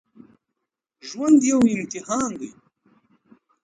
[1.07, 2.49] ژوند یو امتحان دی